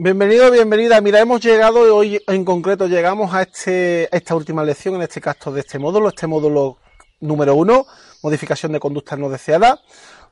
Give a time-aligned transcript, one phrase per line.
[0.00, 1.00] Bienvenido, bienvenida.
[1.00, 5.50] Mira, hemos llegado hoy en concreto, llegamos a, este, esta última lección, en este caso
[5.50, 6.78] de este módulo, este módulo
[7.18, 7.84] número uno,
[8.22, 9.80] modificación de conductas no deseadas.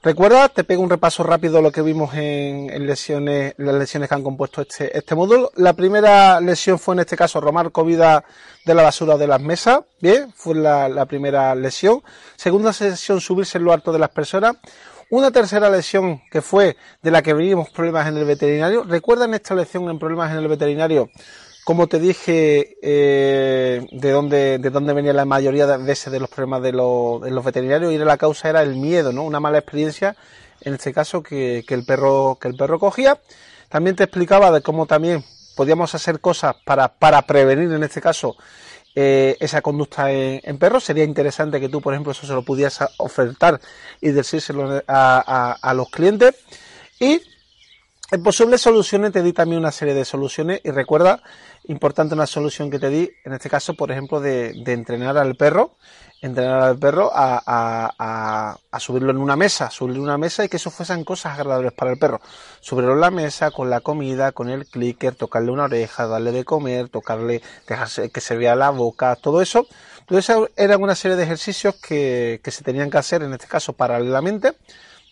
[0.05, 4.23] Recuerda, te pego un repaso rápido lo que vimos en, lesiones, las lesiones que han
[4.23, 5.51] compuesto este, este módulo.
[5.57, 8.25] La primera lesión fue en este caso romar comida
[8.65, 9.81] de la basura de las mesas.
[10.01, 12.05] Bien, fue la, la primera lesión.
[12.37, 14.59] Segunda lesión, subirse en lo alto de las personas.
[15.09, 18.83] Una tercera lesión que fue de la que vimos problemas en el veterinario.
[18.83, 21.11] ¿Recuerdan esta lección en problemas en el veterinario?
[21.65, 26.63] Como te dije, eh, de dónde de dónde venía la mayoría de de los problemas
[26.63, 29.23] de, los, de los veterinarios y la causa era el miedo, ¿no?
[29.23, 30.17] Una mala experiencia,
[30.61, 33.21] en este caso que, que el perro que el perro cogía.
[33.69, 35.25] También te explicaba de cómo también
[35.57, 38.37] podíamos hacer cosas para, para prevenir, en este caso,
[38.99, 40.85] eh, esa conducta en, perros.
[40.85, 43.61] Sería interesante que tú, por ejemplo, eso se lo pudieras ofertar
[44.01, 46.35] y decírselo a, a, los clientes.
[46.99, 47.21] Y
[48.13, 51.23] en posibles soluciones te di también una serie de soluciones y recuerda,
[51.65, 55.73] importante una solución que te di, en este caso, por ejemplo, de, entrenar al perro
[56.23, 60.71] entrenar al perro a, subirlo en una mesa, subirlo en una mesa y que eso
[60.71, 62.21] fuesen cosas agradables para el perro.
[62.61, 66.45] Subirlo en la mesa con la comida, con el clicker, tocarle una oreja, darle de
[66.45, 69.67] comer, tocarle, dejarse que se vea la boca, todo eso.
[70.09, 73.73] Eso eran una serie de ejercicios que, que se tenían que hacer, en este caso,
[73.73, 74.55] paralelamente,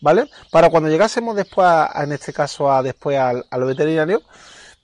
[0.05, 0.29] ¿vale?
[0.51, 4.23] Para cuando llegásemos después, en este caso, a después al, a lo veterinario,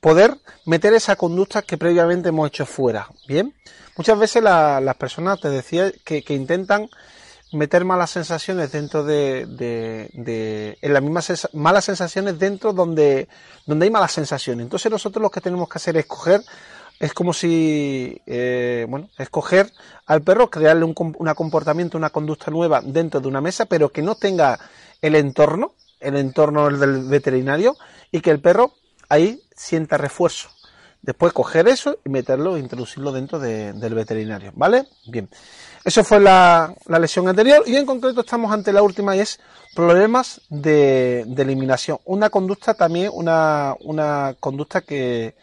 [0.01, 3.55] poder meter esa conducta que previamente hemos hecho fuera, ¿bien?
[3.99, 6.89] Muchas veces las personas, te decía, que, intentan
[7.53, 13.29] meter malas sensaciones dentro de, de, en las mismas malas sensaciones dentro donde,
[13.67, 14.65] donde hay malas sensaciones.
[14.65, 16.41] Entonces nosotros lo que tenemos que hacer es coger,
[16.99, 19.71] es como si, eh, bueno, escoger
[20.07, 24.01] al perro, crearle un una comportamiento, una conducta nueva dentro de una mesa, pero que
[24.01, 24.59] no tenga
[25.03, 27.77] el entorno, el entorno del veterinario,
[28.11, 28.73] y que el perro
[29.09, 30.51] ahí sienta refuerzo.
[31.03, 34.87] Después coger eso y meterlo introducirlo dentro del veterinario, ¿vale?
[35.07, 35.29] Bien.
[35.83, 39.41] Eso fue la, lesión anterior y en concreto estamos ante la última y es
[39.75, 41.99] problemas de, eliminación.
[42.05, 45.37] Una conducta también, una, una conducta que,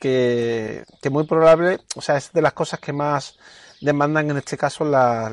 [0.00, 3.38] que, que, muy probable, o sea, es de las cosas que más
[3.80, 5.32] demandan en este caso las,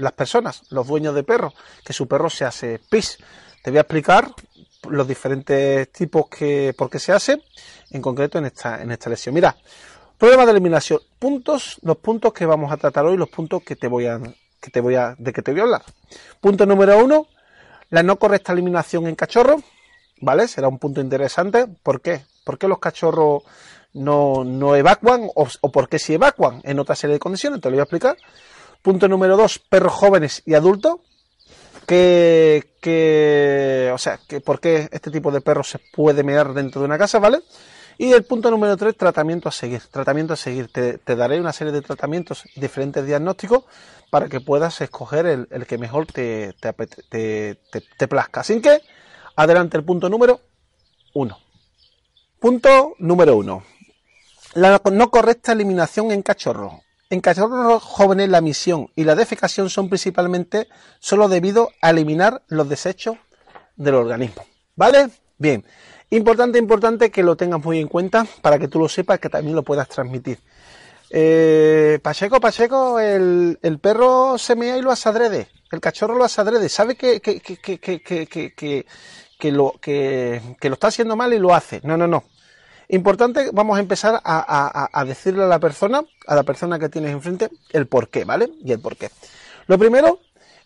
[0.00, 3.18] las personas, los dueños de perros, que su perro se hace pis.
[3.62, 4.32] Te voy a explicar
[4.88, 7.42] los diferentes tipos que, por qué se hace
[7.90, 9.34] en concreto en esta, en esta lección.
[9.34, 9.56] Mira,
[10.16, 11.00] problema de eliminación.
[11.18, 14.20] Puntos, los puntos que vamos a tratar hoy, los puntos que te voy a,
[14.60, 15.82] que te voy a, de que te voy a hablar.
[16.40, 17.26] Punto número uno,
[17.90, 19.62] la no correcta eliminación en cachorros,
[20.20, 20.48] ¿vale?
[20.48, 21.66] Será un punto interesante.
[21.82, 22.22] ¿Por qué?
[22.44, 23.42] ¿Por qué los cachorros
[23.92, 27.60] no, no evacuan o, o por qué si evacuan en otra serie de condiciones?
[27.60, 28.16] Te lo voy a explicar.
[28.82, 30.96] Punto número dos, perros jóvenes y adultos.
[31.86, 36.80] Que, que, o sea, que por qué este tipo de perros se puede mear dentro
[36.80, 37.40] de una casa, ¿vale?
[38.00, 39.82] Y el punto número tres, tratamiento a seguir.
[39.90, 40.72] Tratamiento a seguir.
[40.72, 43.64] Te, daré una serie de tratamientos, diferentes diagnósticos,
[44.08, 47.58] para que puedas escoger el, que mejor te, te,
[47.98, 48.40] te, plazca.
[48.40, 48.80] Así que,
[49.36, 50.40] adelante el punto número
[51.12, 51.40] uno.
[52.38, 53.64] Punto número uno.
[54.54, 56.72] La no correcta eliminación en cachorros.
[57.10, 60.68] En cachorros jóvenes la misión y la defecación son principalmente
[61.00, 63.16] solo debido a eliminar los desechos
[63.74, 64.44] del organismo.
[64.76, 65.10] ¿Vale?
[65.36, 65.64] Bien.
[66.10, 69.56] Importante, importante que lo tengas muy en cuenta para que tú lo sepas que también
[69.56, 70.38] lo puedas transmitir.
[71.10, 75.48] Eh, Pacheco, Pacheco, el, el, perro se mea y lo asadrede.
[75.72, 76.68] El cachorro lo asadrede.
[76.68, 78.86] Sabe que, que, que, que,
[79.38, 81.80] que, lo, que, que lo está haciendo mal y lo hace.
[81.82, 82.22] No, no, no.
[82.92, 87.12] Importante, vamos a empezar a, a, decirle a la persona, a la persona que tienes
[87.12, 88.50] enfrente, el por qué, ¿vale?
[88.64, 89.10] Y el por qué.
[89.66, 90.18] Lo primero,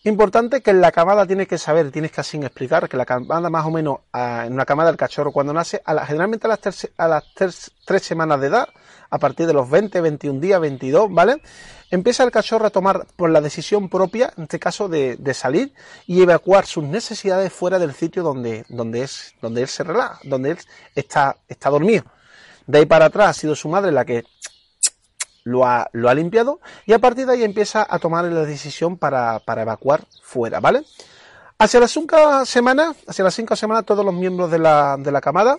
[0.07, 3.49] Importante que en la camada tienes que saber, tienes que así explicar que la camada
[3.49, 6.61] más o menos en una camada del cachorro cuando nace, a la, generalmente a las,
[6.61, 8.69] tres, a las tres, semanas de edad,
[9.09, 11.41] a partir de los 20, 21 días, 22, ¿vale?
[11.91, 15.73] Empieza el cachorro a tomar por la decisión propia, en este caso de, de salir
[16.07, 20.51] y evacuar sus necesidades fuera del sitio donde, donde, es, donde él se relaja, donde
[20.51, 20.59] él
[20.95, 22.05] está, está dormido.
[22.67, 24.25] De ahí para atrás ha sido su madre la que
[25.45, 28.97] lo ha, lo ha limpiado y a partir de ahí empieza a tomar la decisión
[28.97, 30.85] para, evacuar fuera, ¿vale?
[31.59, 35.21] Hacia las cinco semanas, hacia las cinco semanas, todos los miembros de la, de la
[35.21, 35.59] camada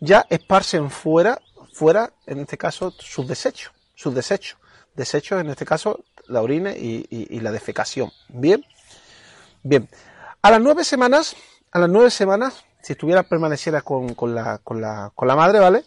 [0.00, 1.40] ya esparcen fuera,
[1.72, 4.58] fuera, en este caso, sus desechos, sus desechos.
[4.94, 8.12] Desechos, en este caso, la orina y la defecación.
[8.28, 8.64] Bien,
[9.62, 9.88] bien.
[10.40, 11.34] A las nueve semanas,
[11.72, 15.58] a las nueve semanas, si estuviera permaneciera con, con, la, con, la, con la madre,
[15.58, 15.84] ¿vale?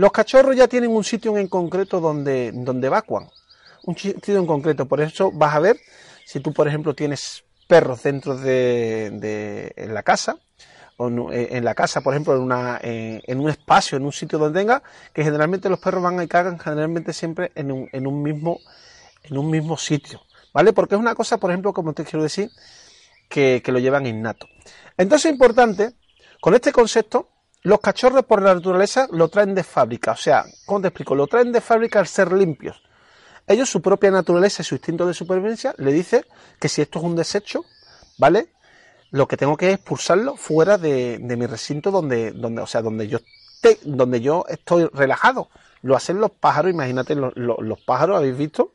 [0.00, 3.28] Los cachorros ya tienen un sitio en concreto donde, donde evacuan.
[3.84, 4.86] Un sitio en concreto.
[4.86, 5.76] Por eso vas a ver,
[6.24, 10.38] si tú, por ejemplo, tienes perros dentro de, de en la casa,
[10.96, 14.60] o en la casa, por ejemplo, en, una, en, un espacio, en un sitio donde
[14.60, 14.82] tenga,
[15.12, 18.58] que generalmente los perros van y cagan generalmente siempre en un, en un mismo,
[19.24, 20.22] en un mismo sitio,
[20.54, 20.72] ¿vale?
[20.72, 22.50] Porque es una cosa, por ejemplo, como te quiero decir,
[23.28, 24.46] que, que lo llevan innato.
[24.96, 25.92] Entonces es importante,
[26.40, 27.28] con este concepto,
[27.62, 30.12] los cachorros por la naturaleza lo traen de fábrica.
[30.12, 31.14] O sea, ¿cómo te explico?
[31.14, 32.82] Lo traen de fábrica al ser limpios.
[33.46, 36.24] Ellos, su propia naturaleza y su instinto de supervivencia, le dice
[36.58, 37.64] que si esto es un desecho,
[38.18, 38.48] ¿vale?
[39.10, 43.08] Lo que tengo que es expulsarlo fuera de, mi recinto donde, donde, o sea, donde
[43.08, 43.18] yo
[43.82, 45.50] donde yo estoy relajado.
[45.82, 48.72] Lo hacen los pájaros, imagínate los, los, los pájaros, habéis visto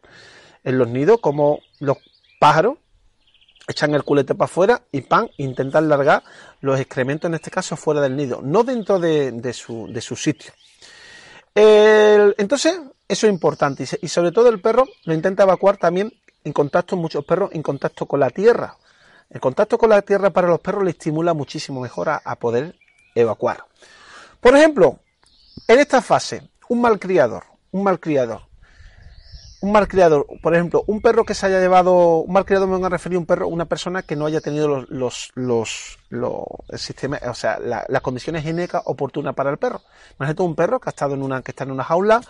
[0.63, 1.97] en los nidos como los
[2.39, 2.77] pájaros
[3.67, 6.23] echan el culete para afuera y pan, intentan largar
[6.61, 10.51] los excrementos, en este caso, fuera del nido, no dentro de, su, sitio.
[11.53, 16.11] Entonces, eso es importante y, y, sobre todo el perro lo intenta evacuar también
[16.43, 18.77] en contacto, muchos perros en contacto con la tierra.
[19.29, 22.75] El contacto con la tierra para los perros le estimula muchísimo mejor a, a poder
[23.15, 23.65] evacuar.
[24.39, 24.99] Por ejemplo,
[25.67, 28.41] en esta fase, un malcriador, un malcriador,
[29.65, 32.89] un malcriador, por ejemplo, un perro que se haya llevado, un malcriador me van a
[32.89, 37.19] referir a un perro, una persona que no haya tenido los, los, los, el sistema,
[37.27, 39.81] o sea, la, las condiciones genéticas oportunas para el perro.
[40.19, 42.21] Imagínate un perro que ha estado en una, que está en una jaula,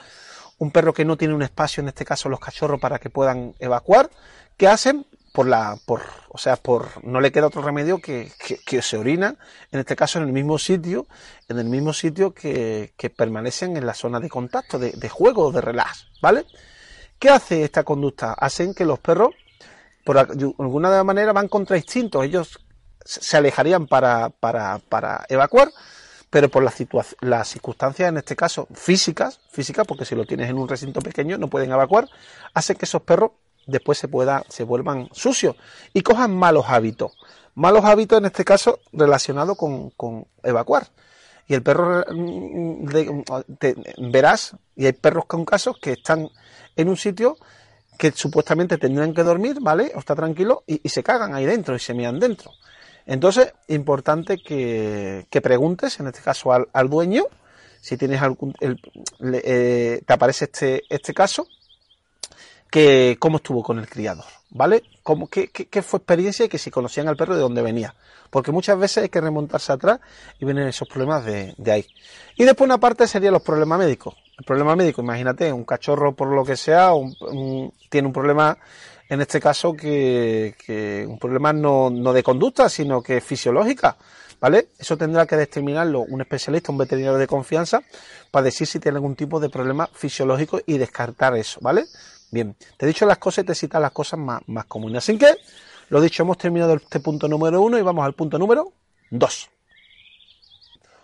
[0.59, 3.53] un perro que no tiene un espacio, en este caso los cachorros, para que puedan
[3.59, 4.09] evacuar,
[4.55, 5.05] ¿qué hacen?
[5.33, 8.31] Por la, por, o sea, por, no le queda otro remedio que,
[8.65, 9.37] que, se orinan,
[9.73, 11.05] en este caso en el mismo sitio,
[11.49, 15.51] en el mismo sitio que, que permanecen en la zona de contacto, de, de juego,
[15.51, 16.45] de relax, ¿vale?
[17.19, 18.33] ¿Qué hace esta conducta?
[18.33, 19.29] Hacen que los perros,
[20.03, 22.23] por alguna manera, van contra instintos.
[22.23, 22.59] Ellos
[23.03, 25.71] se alejarían para, para, para evacuar,
[26.29, 26.75] pero por las,
[27.21, 31.37] las circunstancias, en este caso físicas, físicas, porque si lo tienes en un recinto pequeño
[31.37, 32.09] no pueden evacuar,
[32.53, 33.31] hacen que esos perros
[33.67, 35.55] después se, pueda, se vuelvan sucios
[35.93, 37.13] y cojan malos hábitos.
[37.53, 40.87] Malos hábitos, en este caso, relacionados con, con evacuar.
[41.47, 43.23] Y el perro, de,
[43.59, 46.29] te, verás, y hay perros con casos que están
[46.75, 47.37] en un sitio
[47.97, 49.91] que supuestamente tendrían que dormir, ¿vale?
[49.95, 52.51] O está tranquilo y, se cagan ahí dentro y se mean dentro.
[53.05, 57.25] Entonces, importante que, que preguntes, en este caso al, al dueño,
[57.79, 58.53] si tienes algún,
[59.19, 61.47] le, eh, te aparece este, este caso,
[62.69, 64.83] que cómo estuvo con el criador, ¿vale?
[65.03, 67.93] ¿Cómo, qué, qué, qué, fue experiencia y que si conocían al perro de dónde venía.
[68.31, 69.99] Porque muchas veces hay que remontarse atrás
[70.39, 71.87] y vienen esos problemas de, de ahí.
[72.35, 74.15] Y después una parte serían los problemas médicos.
[74.37, 78.57] El problema médico, imagínate, un cachorro por lo que sea, un, tiene un problema,
[79.07, 83.97] en este caso, que, que un problema no, de conducta, sino que fisiológica.
[84.37, 84.67] ¿Vale?
[84.77, 87.81] Eso tendrá que determinarlo un especialista, un veterinario de confianza,
[88.29, 91.85] para decir si tiene algún tipo de problema fisiológico y descartar eso, ¿vale?
[92.31, 94.97] Bien, te he dicho las cosas y te he citado las cosas más comunes.
[94.97, 95.37] Así que,
[95.89, 98.73] lo dicho, hemos terminado este punto número uno y vamos al punto número
[99.09, 99.49] dos.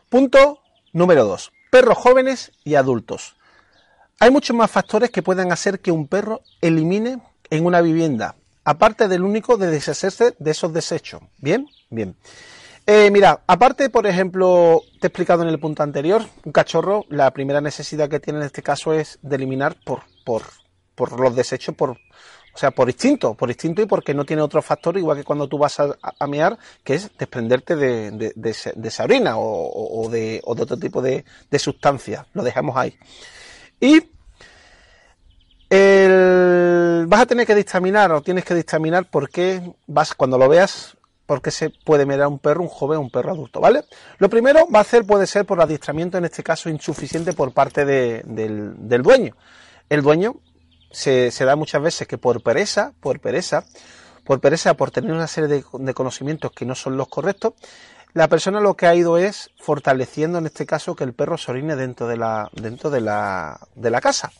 [0.09, 0.59] Punto
[0.91, 1.51] número dos.
[1.71, 3.37] Perros jóvenes y adultos.
[4.19, 8.35] Hay muchos más factores que pueden hacer que un perro elimine en una vivienda,
[8.65, 11.21] aparte del único de deshacerse de esos desechos.
[11.37, 12.17] Bien, bien.
[12.85, 17.31] Eh, mira, aparte, por ejemplo, te he explicado en el punto anterior, un cachorro, la
[17.31, 20.43] primera necesidad que tiene en este caso es de eliminar por, por,
[20.93, 21.97] por los desechos, por,
[22.53, 25.47] o sea, por instinto, por instinto y porque no tiene otro factor, igual que cuando
[25.47, 28.49] tú vas a, a mear, que es desprenderte de, de,
[28.87, 31.23] esa orina o, de, otro tipo de,
[31.57, 32.25] sustancia.
[32.33, 32.97] Lo dejamos ahí.
[33.79, 33.99] Y
[37.07, 40.97] vas a tener que dictaminar o tienes que dictaminar por qué vas, cuando lo veas,
[41.25, 43.85] por qué se puede mirar un perro, un joven un perro adulto, ¿vale?
[44.17, 47.85] Lo primero va a ser, puede ser por adiestramiento, en este caso insuficiente por parte
[47.85, 49.37] de, del, del dueño.
[49.87, 50.35] El dueño
[50.91, 53.65] se, da muchas veces que por pereza, por pereza,
[54.23, 57.53] por pereza, por tener una serie de, de, conocimientos que no son los correctos,
[58.13, 61.51] la persona lo que ha ido es fortaleciendo en este caso que el perro se
[61.51, 64.31] orine dentro de la, dentro de la, de la casa,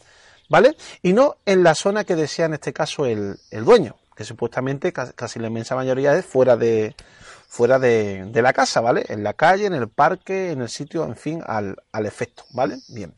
[0.50, 0.76] ¿vale?
[1.02, 4.92] Y no en la zona que desea en este caso el, el dueño, que supuestamente
[4.92, 6.96] casi la inmensa mayoría es fuera de,
[7.48, 9.06] fuera de, de, la casa, ¿vale?
[9.08, 12.78] En la calle, en el parque, en el sitio, en fin, al, al efecto, ¿vale?
[12.90, 13.14] Bien.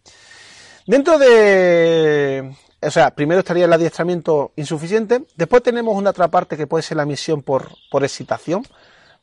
[0.85, 6.67] Dentro de o sea, primero estaría el adiestramiento insuficiente, después tenemos una otra parte que
[6.67, 8.63] puede ser la misión por, por excitación,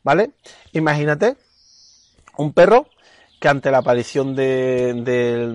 [0.03, 0.31] ¿vale?
[0.73, 1.37] Imagínate
[2.37, 2.87] un perro
[3.39, 4.93] que ante la aparición de,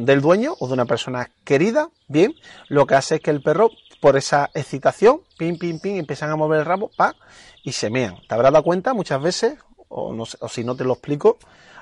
[0.00, 2.34] del dueño o de una persona querida, bien,
[2.68, 3.70] lo que hace es que el perro,
[4.00, 7.14] por esa excitación, pim, pim, pim, empiezan a mover el rabo, pa,
[7.62, 8.16] y se mean.
[8.28, 9.54] ¿Te habrás dado cuenta muchas veces,
[9.88, 11.38] o, no, o si no te lo explico,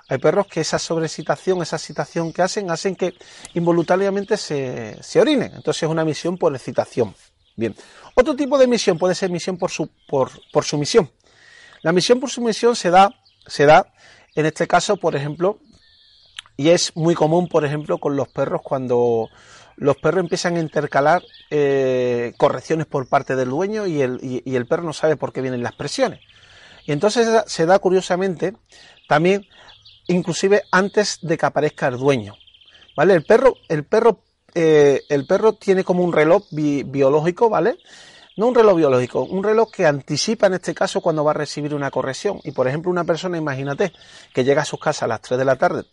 [0.08, 3.14] hay perros que esa sobreexcitación, esa excitación que hacen, hacen que
[3.54, 5.52] involuntariamente se, se orinen.
[5.54, 7.14] Entonces es una misión por excitación.
[7.56, 7.74] Bien.
[8.14, 11.10] Otro tipo de misión puede ser misión por su, por, por sumisión.
[11.82, 13.10] La misión por sumisión se da,
[13.46, 13.86] se da,
[14.34, 15.58] en este caso, por ejemplo,
[16.56, 19.28] y es muy común, por ejemplo, con los perros cuando
[19.76, 24.66] los perros empiezan a intercalar eh, correcciones por parte del dueño y el, y, el,
[24.66, 26.20] perro no sabe por qué vienen las presiones.
[26.86, 28.54] Y entonces se da curiosamente
[29.08, 29.46] también,
[30.06, 32.34] inclusive antes de que aparezca el dueño.
[32.96, 33.14] ¿Vale?
[33.14, 34.20] El perro, el perro,
[34.54, 37.78] eh, el perro tiene como un reloj biológico, ¿vale?
[38.36, 41.74] No un reloj biológico, un reloj que anticipa en este caso cuando va a recibir
[41.74, 42.40] una corrección.
[42.44, 43.92] Y por ejemplo, una persona, imagínate,
[44.32, 45.84] que llega a su casa a las 3 de la tarde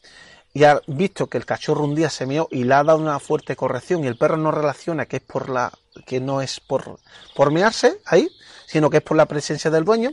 [0.54, 3.20] y ha visto que el cachorro un día se meó y le ha dado una
[3.20, 5.72] fuerte corrección y el perro no relaciona que es por la
[6.06, 7.00] que no es por
[7.36, 8.30] por mearse ahí,
[8.66, 10.12] sino que es por la presencia del dueño,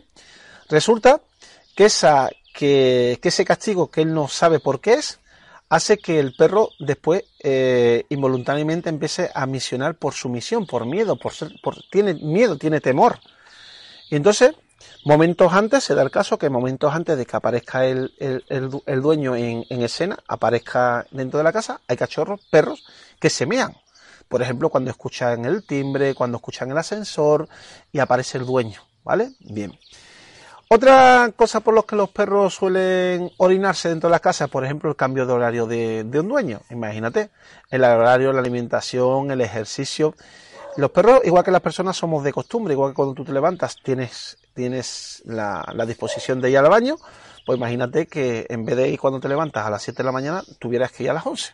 [0.69, 1.21] resulta
[1.75, 5.21] que esa que, ese castigo que él no sabe por qué es
[5.69, 11.17] hace que el perro después eh, involuntariamente empiece a misionar por su misión, por miedo,
[11.17, 13.21] por ser, por tiene miedo, tiene temor.
[14.11, 14.55] Y entonces
[15.05, 18.11] Momentos antes, se da el caso que momentos antes de que aparezca el,
[19.01, 22.85] dueño en, escena, aparezca dentro de la casa, hay cachorros, perros,
[23.21, 23.75] que se mean.
[24.29, 27.49] Por ejemplo, cuando escuchan el timbre, cuando escuchan el ascensor
[27.93, 29.33] y aparece el dueño, ¿vale?
[29.41, 29.73] Bien.
[30.71, 34.91] Otra cosa por los que los perros suelen orinarse dentro de la casa, por ejemplo,
[34.91, 36.61] el cambio de horario de, un dueño.
[36.71, 37.31] Imagínate,
[37.71, 40.15] el horario, la alimentación, el ejercicio.
[40.77, 43.77] Los perros, igual que las personas, somos de costumbre, igual que cuando tú te levantas,
[43.83, 46.97] tienes tienes la, disposición de ir al baño,
[47.47, 50.11] pues imagínate que en vez de ir cuando te levantas a las 7 de la
[50.11, 51.53] mañana, tuvieras que ir a las 11.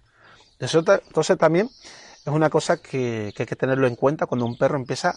[0.59, 5.15] entonces también es una cosa que, hay que tenerlo en cuenta cuando un perro empieza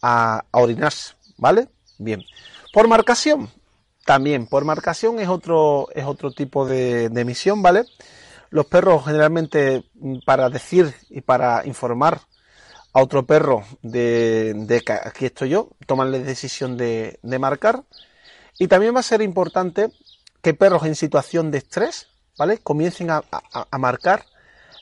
[0.00, 1.68] a, orinarse, ¿vale?
[1.98, 2.22] Bien.
[2.78, 3.50] Por marcación,
[4.04, 7.82] también, por marcación es otro, es otro tipo de, de misión, ¿vale?
[8.50, 9.82] Los perros generalmente
[10.24, 12.20] para decir y para informar
[12.92, 17.82] a otro perro de, que aquí estoy yo, toman la decisión de, marcar.
[18.60, 19.90] Y también va a ser importante
[20.40, 22.06] que perros en situación de estrés,
[22.38, 22.58] ¿vale?
[22.58, 23.24] Comiencen a,
[23.76, 24.24] marcar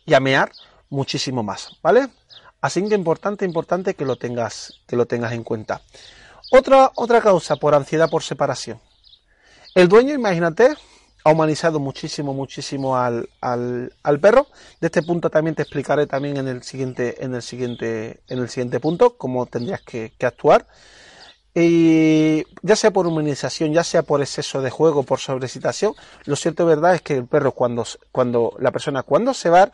[0.04, 0.52] y a mear
[0.90, 2.08] muchísimo más, ¿vale?
[2.60, 5.80] Así que importante, importante que lo tengas, que lo tengas en cuenta.
[6.50, 8.80] Otra, otra causa por ansiedad por separación.
[9.74, 10.74] El dueño, imagínate,
[11.26, 14.46] ha humanizado muchísimo, muchísimo al, al, perro.
[14.80, 18.48] De este punto también te explicaré también en el siguiente, en el siguiente, en el
[18.48, 20.68] siguiente punto cómo tendrías que, actuar.
[21.52, 25.94] Y ya sea por humanización, ya sea por exceso de juego, por sobrecitación,
[26.26, 29.72] lo cierto y verdad es que el perro cuando, cuando la persona cuando se va,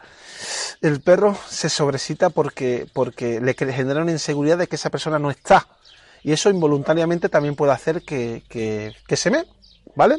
[0.81, 5.31] el perro se sobrecita porque, porque le genera una inseguridad de que esa persona no
[5.31, 5.67] está.
[6.23, 9.45] Y eso involuntariamente también puede hacer que, que, que se me,
[9.95, 10.17] ¿vale?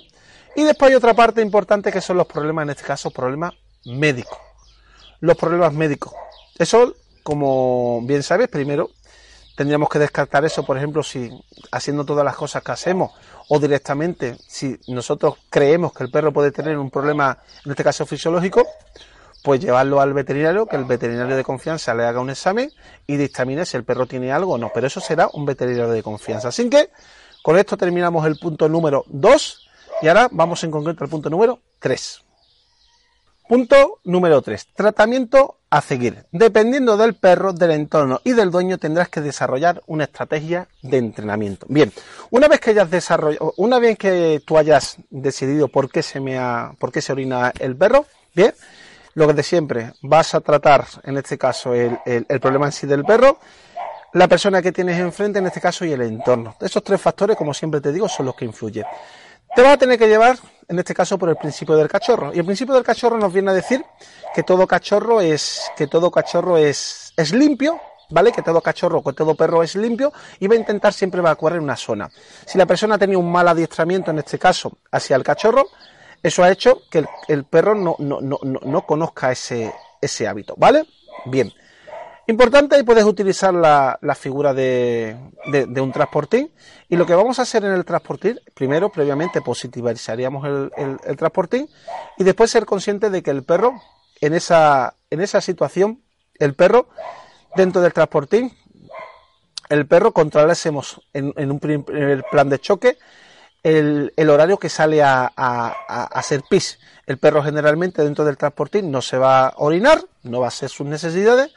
[0.55, 3.53] Y después hay otra parte importante que son los problemas, en este caso, problemas
[3.85, 4.37] médicos.
[5.19, 6.13] Los problemas médicos.
[6.57, 6.93] Eso,
[7.23, 8.91] como bien sabes, primero
[9.55, 11.29] tendríamos que descartar eso, por ejemplo, si
[11.71, 13.11] haciendo todas las cosas que hacemos
[13.49, 18.05] o directamente, si nosotros creemos que el perro puede tener un problema, en este caso
[18.05, 18.65] fisiológico,
[19.43, 22.71] pues llevarlo al veterinario, que el veterinario de confianza le haga un examen
[23.05, 24.71] y dictamine si el perro tiene algo o no.
[24.73, 26.47] Pero eso será un veterinario de confianza.
[26.47, 26.89] Así que
[27.43, 29.69] con esto terminamos el punto número 2
[30.01, 32.21] y ahora vamos en concreto al punto número 3.
[33.47, 34.67] Punto número 3.
[34.73, 36.25] Tratamiento a seguir.
[36.31, 41.65] Dependiendo del perro, del entorno y del dueño, tendrás que desarrollar una estrategia de entrenamiento.
[41.67, 41.91] Bien,
[42.29, 46.37] una vez que hayas desarrollado, una vez que tú hayas decidido por qué se me
[46.37, 48.53] ha, por qué se orina el perro, bien,
[49.15, 52.87] lo que de siempre, vas a tratar, en este caso, el, el problema en sí
[52.87, 53.37] del perro,
[54.13, 56.55] la persona que tienes enfrente, en este caso, y el entorno.
[56.59, 58.85] Esos tres factores, como siempre te digo, son los que influyen.
[59.55, 62.31] Te vas a tener que llevar, en este caso, por el principio del cachorro.
[62.33, 63.83] Y el principio del cachorro nos viene a decir
[64.33, 67.79] que todo cachorro es, que todo cachorro es, es limpio,
[68.09, 68.31] ¿vale?
[68.31, 71.63] Que todo cachorro, que todo perro es limpio y va a intentar siempre evacuar en
[71.63, 72.09] una zona.
[72.45, 75.67] Si la persona tenido un mal adiestramiento, en este caso, hacia el cachorro,
[76.23, 80.85] eso ha hecho que el, perro no, no, no, no, conozca ese, ese hábito, ¿vale?
[81.25, 81.51] Bien.
[82.27, 85.17] Importante, ahí puedes utilizar la, figura de,
[85.81, 86.49] un transportín.
[86.87, 90.45] Y lo que vamos a hacer en el transportín, primero, previamente, positivizaríamos
[90.77, 91.67] el, el, transportín
[92.17, 93.73] y después ser consciente de que el perro,
[94.21, 96.01] en esa, en esa situación,
[96.39, 96.87] el perro,
[97.57, 98.55] dentro del transportín,
[99.67, 102.97] el perro controlásemos en, en un primer plan de choque
[103.63, 106.79] el, horario que sale a, a, hacer pis.
[107.05, 110.69] El perro generalmente dentro del transportín no se va a orinar, no va a hacer
[110.69, 111.53] sus necesidades.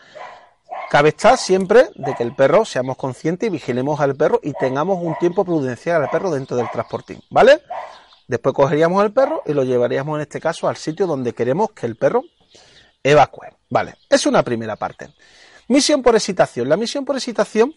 [0.88, 4.98] Cabe estar siempre de que el perro seamos conscientes y vigilemos al perro y tengamos
[5.02, 7.62] un tiempo prudencial al perro dentro del transportín, ¿vale?
[8.28, 11.86] Después cogeríamos al perro y lo llevaríamos en este caso al sitio donde queremos que
[11.86, 12.22] el perro
[13.02, 13.46] evacúe.
[13.68, 15.10] Vale, es una primera parte.
[15.68, 16.68] Misión por excitación.
[16.68, 17.74] La misión por excitación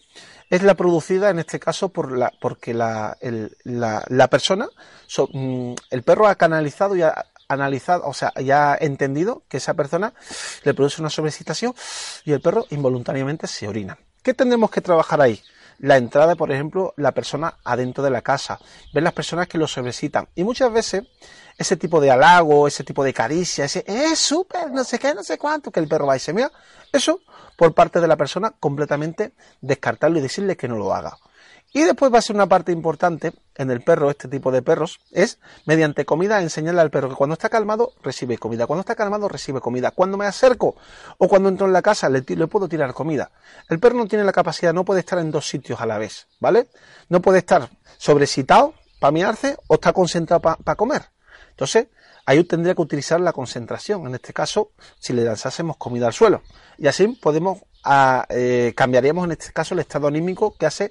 [0.48, 3.16] es la producida en este caso por la, porque la,
[3.64, 4.68] la, persona,
[5.32, 9.74] mm, el perro ha canalizado y ha analizado, o sea, ya ha entendido que esa
[9.74, 10.14] persona
[10.62, 11.74] le produce una sobrecitación
[12.24, 13.98] y el perro involuntariamente se orina.
[14.22, 15.40] ¿Qué tendremos que trabajar ahí?
[15.78, 18.60] La entrada, por ejemplo, la persona adentro de la casa,
[18.92, 20.28] ver las personas que lo sobrecitan.
[20.34, 21.04] Y muchas veces
[21.60, 25.22] ese tipo de halago, ese tipo de caricia, ese es súper, no sé qué, no
[25.22, 26.50] sé cuánto, que el perro va y se mea,
[26.90, 27.20] eso
[27.54, 31.18] por parte de la persona completamente descartarlo y decirle que no lo haga.
[31.74, 35.00] Y después va a ser una parte importante en el perro, este tipo de perros,
[35.10, 39.28] es mediante comida enseñarle al perro que cuando está calmado recibe comida, cuando está calmado
[39.28, 40.76] recibe comida, cuando me acerco
[41.18, 43.32] o cuando entro en la casa le, puedo tirar comida.
[43.68, 46.26] El perro no tiene la capacidad, no puede estar en dos sitios a la vez,
[46.40, 46.68] ¿vale?
[47.10, 51.02] No puede estar sobrecitado para mirarse o está concentrado para comer.
[51.60, 51.88] Entonces,
[52.24, 56.40] ahí tendría que utilizar la concentración, en este caso, si le lanzásemos comida al suelo.
[56.78, 60.90] Y así podemos, ah, eh, cambiaríamos en este caso el estado anímico que hace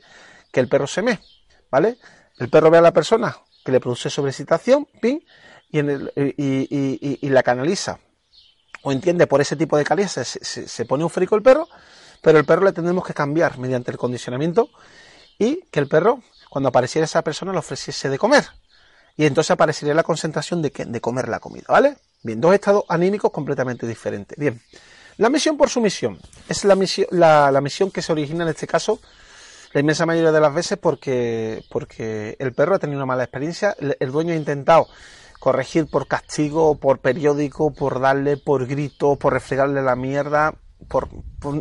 [0.51, 1.21] que el perro se me,
[1.71, 1.97] ¿vale?
[2.37, 3.35] El perro ve a la persona
[3.65, 5.25] que le produce sobrecitación, pin,
[5.71, 7.97] y, en el, y, la canaliza.
[8.83, 11.67] O entiende por ese tipo de calidad, se, se, pone un frico el perro,
[12.21, 14.69] pero el perro le tendremos que cambiar mediante el condicionamiento
[15.39, 18.45] y que el perro, cuando apareciera esa persona, le ofreciese de comer.
[19.17, 21.97] Y entonces aparecería la concentración de, que, de comer la comida, ¿vale?
[22.23, 24.37] Bien, dos estados anímicos completamente diferentes.
[24.37, 24.59] Bien,
[25.19, 26.17] la misión por su misión.
[26.47, 28.99] Es la misión, la, misión que se origina en este caso
[29.73, 33.75] la inmensa mayoría de las veces porque, porque el perro ha tenido una mala experiencia,
[33.99, 34.87] el, dueño ha intentado
[35.39, 40.55] corregir por castigo, por periódico, por darle, por grito, por refregarle la mierda,
[40.87, 41.09] por,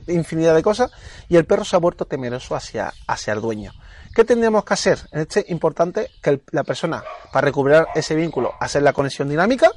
[0.07, 0.91] infinidad de cosas,
[1.29, 3.73] y el perro se ha vuelto temeroso hacia, hacia el dueño.
[4.19, 4.99] ¿Qué tendríamos que hacer?
[5.13, 9.71] En este importante que la persona, para recuperar ese vínculo, hacer la conexión dinámica.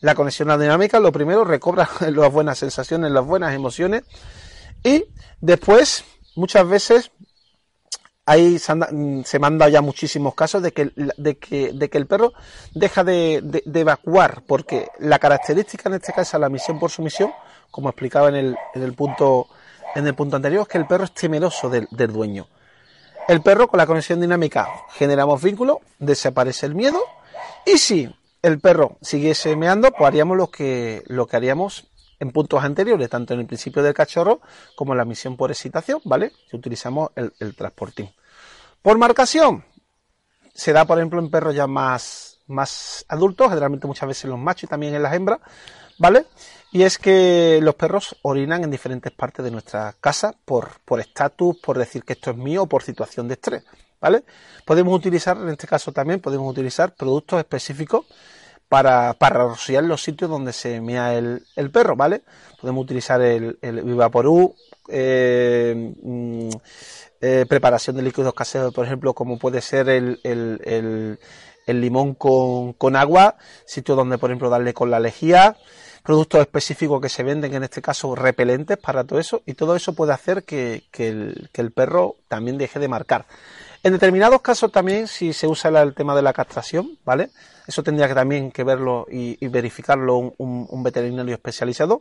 [0.00, 4.02] La conexión dinámica, lo primero, recobra las buenas sensaciones, las buenas emociones.
[4.82, 5.04] Y
[5.40, 7.12] después, muchas veces,
[8.26, 11.98] ahí se, mm, se, me dado ya muchísimos casos de que, de que, de que
[11.98, 12.32] el perro
[12.74, 17.30] deja de, evacuar, porque la característica en este caso es la misión por sumisión,
[17.70, 19.46] como explicaba en el, en el, punto,
[19.94, 22.48] en el punto anterior, es que el perro es temeroso del dueño.
[23.28, 26.98] El perro con la conexión dinámica generamos vínculo, desaparece el miedo,
[27.66, 28.10] y si
[28.40, 31.88] el perro siguiese meando, pues haríamos lo que, lo que haríamos
[32.20, 34.40] en puntos anteriores, tanto en el principio del cachorro
[34.74, 36.32] como en la misión por excitación, ¿vale?
[36.50, 38.10] Si utilizamos el, el transportín.
[38.80, 39.62] Por marcación,
[40.54, 44.38] se da, por ejemplo, en perros ya más, más adultos, generalmente muchas veces en los
[44.38, 45.40] machos y también en las hembras,
[45.98, 46.24] ¿vale?
[46.70, 51.78] Y es que los perros orinan en diferentes partes de nuestra casa por estatus, por,
[51.78, 53.64] decir que esto es mío o por situación de estrés,
[54.00, 54.24] ¿vale?
[54.66, 58.06] Podemos utilizar, en este caso también, podemos utilizar productos específicos
[58.68, 62.22] para, para rociar los sitios donde se mea el, el perro, ¿vale?
[62.60, 64.54] Podemos utilizar el, el Vivaporú,
[64.88, 66.50] eh, mm,
[67.20, 71.18] eh, preparación de líquidos caseros, por ejemplo, como puede ser el, el,
[71.66, 75.56] el, limón con, con, agua, sitio donde, por ejemplo, darle con la lejía,
[76.02, 79.94] productos específicos que se venden, en este caso repelentes para todo eso, y todo eso
[79.94, 83.26] puede hacer que, el, el perro también deje de marcar.
[83.82, 87.30] En determinados casos también, si se usa el tema de la castración, ¿vale?
[87.68, 92.00] Eso tendría que también que verlo y, verificarlo un, veterinario especializado.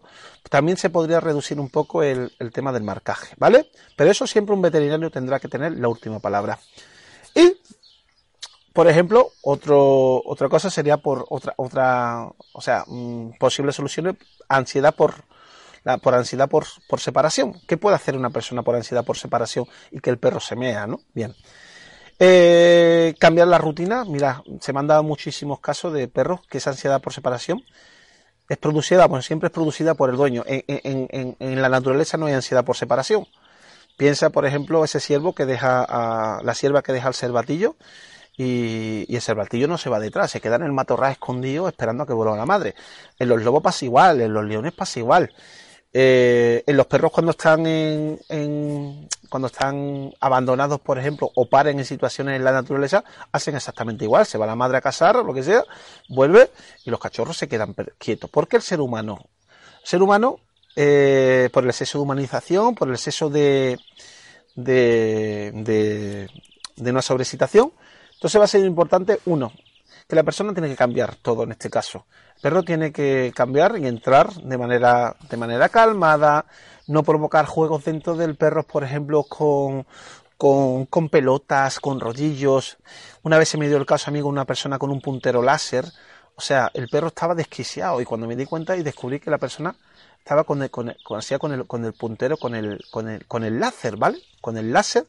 [0.50, 3.70] También se podría reducir un poco el, tema del marcaje, ¿vale?
[3.98, 6.58] Pero eso siempre un veterinario tendrá que tener la última palabra.
[7.36, 7.58] Y,
[8.78, 14.18] por ejemplo, otro, otra cosa sería por otra, otra, o sea, mm, posibles soluciones,
[14.50, 15.16] ansiedad por,
[15.84, 17.60] la, por ansiedad por, por separación.
[17.68, 20.86] ¿Qué puede hacer una persona por ansiedad por separación y que el perro se mea,
[20.86, 21.00] no?
[21.16, 21.34] Bien.
[22.20, 24.06] Eh, cambiar la rutina.
[24.06, 27.64] Mira, se me han dado muchísimos casos de perros que esa ansiedad por separación
[28.48, 30.44] es producida, bueno, siempre es producida por el dueño.
[30.46, 33.26] En, la naturaleza no hay ansiedad por separación.
[33.98, 37.76] Piensa, por ejemplo, ese ciervo que deja a la sierva que deja el cervatillo
[38.38, 42.04] y, y, el cervatillo no se va detrás, se queda en el matorral escondido esperando
[42.04, 42.76] a que vuelva la madre.
[43.18, 45.32] En los lobos pasa igual, en los leones pasa igual.
[45.94, 51.86] Eh, en los perros cuando están en, cuando están abandonados, por ejemplo, o paren en
[51.86, 54.26] situaciones en la naturaleza, hacen exactamente igual.
[54.26, 55.64] Se va la madre a casar, o lo que sea,
[56.10, 56.52] vuelve
[56.86, 58.30] y los cachorros se quedan quietos.
[58.30, 59.18] ¿Por qué el ser humano?
[59.84, 60.40] Ser humano,
[60.76, 63.80] eh, por el exceso de humanización, por el exceso de,
[64.56, 66.30] de, de,
[66.76, 67.72] de una sobrecitación,
[68.18, 69.52] Entonces va a ser importante, uno,
[70.08, 72.08] que la persona tiene que cambiar todo en este caso.
[72.38, 76.46] El perro tiene que cambiar y entrar de manera, de manera calmada,
[76.88, 79.86] no provocar juegos dentro del perro, por ejemplo, con,
[80.36, 82.78] con, con, pelotas, con rollillos.
[83.22, 85.86] Una vez se me dio el caso, amigo, una persona con un puntero láser.
[86.36, 89.38] O sea, el perro estaba desquiciado y cuando me di cuenta y descubrí que la
[89.38, 89.76] persona
[90.18, 93.44] estaba con el, con el, con, el, con el puntero, con el, con el, con
[93.44, 94.20] el láser, ¿vale?
[94.42, 95.06] Con el láser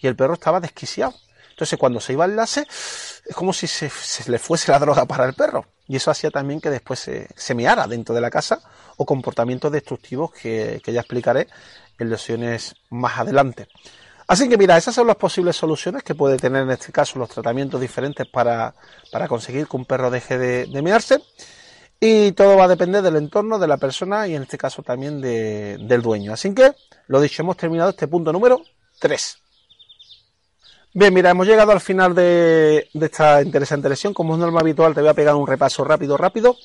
[0.00, 1.12] y el perro estaba desquiciado.
[1.52, 5.04] Entonces cuando se iba el láser, es como si se, se le fuese la droga
[5.06, 5.66] para el perro.
[5.86, 8.60] Y eso hacía también que después se, se meara dentro de la casa
[8.96, 11.48] o comportamientos destructivos que, que ya explicaré
[11.98, 13.68] en lesiones más adelante.
[14.26, 17.28] Así que mira, esas son las posibles soluciones que puede tener en este caso los
[17.28, 18.74] tratamientos diferentes para,
[19.10, 21.22] para conseguir que un perro deje de, de, mearse.
[22.00, 25.20] Y todo va a depender del entorno de la persona y en este caso también
[25.20, 26.32] de, del dueño.
[26.32, 26.72] Así que,
[27.08, 28.62] lo dicho, hemos terminado este punto número
[29.00, 29.41] 3.
[30.94, 34.12] Bien, mira, hemos llegado al final de, esta interesante lesión.
[34.12, 36.56] Como es norma habitual, te voy a pegar un repaso rápido, rápido.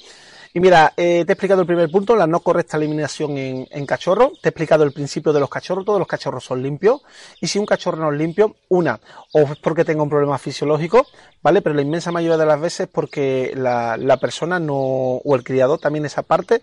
[0.53, 3.85] Y mira, eh, te he explicado el primer punto, la no correcta eliminación en, en,
[3.85, 4.33] cachorro.
[4.41, 5.85] Te he explicado el principio de los cachorros.
[5.85, 7.03] Todos los cachorros son limpios.
[7.39, 8.99] Y si un cachorro no es limpio, una,
[9.31, 11.07] o es porque tenga un problema fisiológico,
[11.41, 11.61] ¿vale?
[11.61, 16.05] Pero la inmensa mayoría de las veces porque la persona no, o el criador también
[16.05, 16.61] esa parte,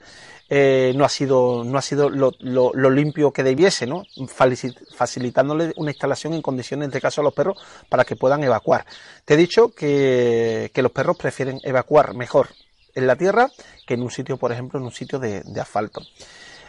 [0.48, 4.04] eh, no ha sido, no ha sido lo, lo, limpio que debiese, ¿no?
[4.28, 8.84] Facilitándole una instalación en condiciones, en este caso a los perros, para que puedan evacuar.
[9.24, 12.48] Te he dicho que, que los perros prefieren evacuar mejor
[12.94, 13.50] en la tierra
[13.86, 16.02] que en un sitio, por ejemplo, en un sitio de, de asfalto.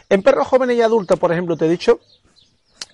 [0.08, 2.00] En perros jóvenes y adultos, por ejemplo, te he dicho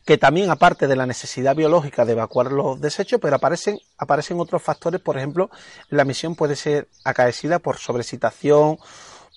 [0.05, 4.63] que también aparte de la necesidad biológica de evacuar los desechos, pero aparecen, aparecen otros
[4.63, 5.51] factores, por ejemplo,
[5.91, 8.79] la misión puede ser acaecida por sobrecitación,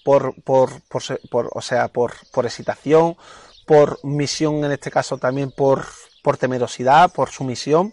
[0.05, 0.69] por, por,
[1.31, 3.17] por, o sea, por, por excitación,
[3.65, 5.83] por misión en este caso también por,
[6.21, 7.91] por temerosidad, por sumisión,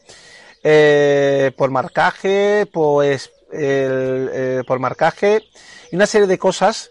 [0.63, 5.43] eh, por marcaje, pues el, eh, por marcaje
[5.91, 6.91] y una serie de cosas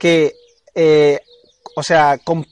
[0.00, 0.34] que,
[0.74, 1.20] eh,
[1.76, 2.44] o sea, com,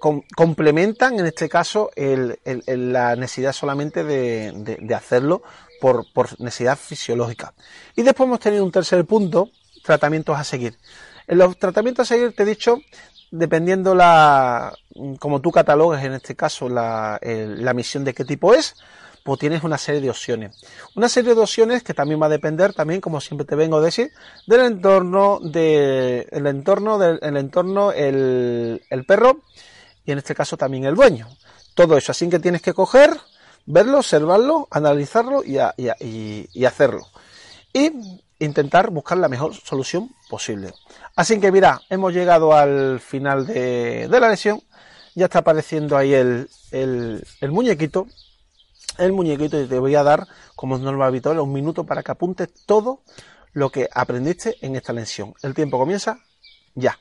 [0.00, 5.44] com, complementan en este caso el, la necesidad solamente de, de, de hacerlo
[5.80, 7.54] por, por, necesidad fisiológica.
[7.94, 9.50] Y después hemos tenido un tercer punto,
[9.84, 10.76] tratamientos a seguir.
[11.28, 12.78] En los tratamientos a seguir te he dicho,
[13.30, 14.72] dependiendo la,
[15.20, 18.76] como tú catalogues en este caso la, la misión de qué tipo es,
[19.22, 20.56] pues tienes una serie de opciones.
[20.96, 23.82] Una serie de opciones que también va a depender, también, como siempre te vengo a
[23.82, 24.10] decir,
[24.46, 29.42] del entorno, de, el entorno, del el entorno, el, el perro
[30.06, 31.28] y en este caso también el dueño.
[31.74, 33.10] Todo eso, así que tienes que coger,
[33.66, 37.06] verlo, observarlo, analizarlo y, y, y hacerlo.
[37.74, 37.92] Y
[38.38, 40.72] intentar buscar la mejor solución posible.
[41.16, 44.60] Así que mira, hemos llegado al final de, de la lesión.
[45.14, 48.06] Ya está apareciendo ahí el, el, el muñequito
[48.98, 52.10] el muñequito y te voy a dar, como es normal habitual, un minuto para que
[52.10, 53.02] apuntes todo
[53.52, 55.34] lo que aprendiste en esta lección.
[55.42, 56.18] El tiempo comienza
[56.74, 56.98] ya.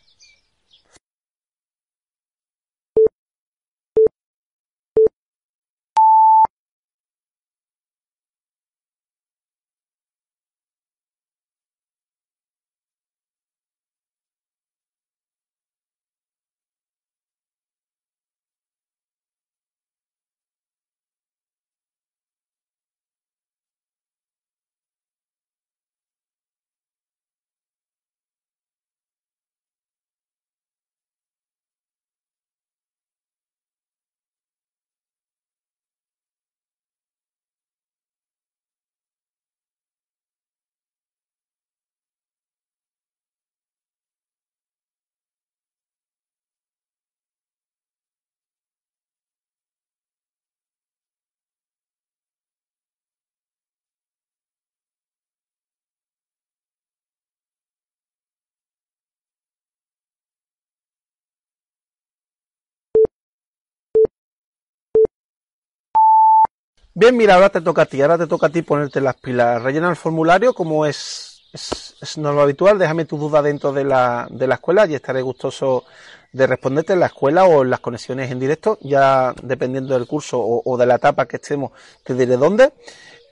[67.00, 69.62] Bien, mira, ahora te toca a ti, ahora te toca a ti ponerte las pilas.
[69.62, 74.28] Rellena el formulario como es, es, es no habitual, déjame tu duda dentro de la,
[74.32, 75.84] de la escuela y estaré gustoso
[76.32, 80.40] de responderte en la escuela o en las conexiones en directo, ya dependiendo del curso
[80.40, 81.72] o, o de la etapa que estemos,
[82.04, 82.74] te diré dónde.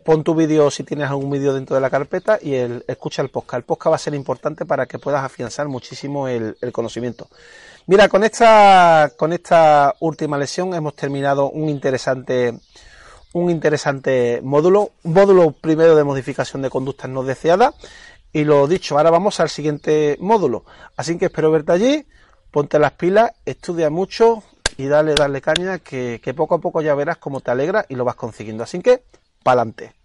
[0.04, 3.30] Pon tu vídeo si tienes algún vídeo dentro de la carpeta y el, escucha el
[3.30, 3.56] podcast.
[3.56, 7.30] El podcast va a ser importante para que puedas afianzar muchísimo el, el conocimiento.
[7.88, 12.54] Mira, con esta, con esta última lección hemos terminado un interesante
[13.36, 17.76] un interesante módulo, un módulo primero de modificación de conductas no deseadas
[18.32, 20.64] y lo dicho, ahora vamos al siguiente módulo.
[20.96, 22.06] Así que espero verte allí,
[22.50, 24.42] ponte las pilas, estudia mucho
[24.78, 27.96] y dale, dale caña que, que poco a poco ya verás cómo te alegra y
[27.96, 28.64] lo vas consiguiendo.
[28.64, 29.04] Así que,
[29.44, 30.05] pa'lante.